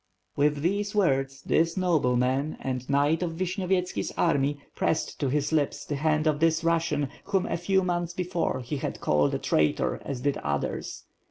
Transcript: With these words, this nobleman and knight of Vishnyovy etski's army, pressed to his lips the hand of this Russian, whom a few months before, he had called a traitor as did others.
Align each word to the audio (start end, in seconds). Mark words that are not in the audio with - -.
With 0.35 0.63
these 0.63 0.95
words, 0.95 1.43
this 1.43 1.77
nobleman 1.77 2.57
and 2.59 2.89
knight 2.89 3.21
of 3.21 3.33
Vishnyovy 3.33 3.79
etski's 3.79 4.11
army, 4.17 4.57
pressed 4.73 5.19
to 5.19 5.29
his 5.29 5.51
lips 5.51 5.85
the 5.85 5.97
hand 5.97 6.25
of 6.25 6.39
this 6.39 6.63
Russian, 6.63 7.07
whom 7.25 7.45
a 7.45 7.55
few 7.55 7.83
months 7.83 8.15
before, 8.15 8.61
he 8.61 8.77
had 8.77 8.99
called 8.99 9.35
a 9.35 9.37
traitor 9.37 10.01
as 10.03 10.21
did 10.21 10.37
others. 10.37 11.03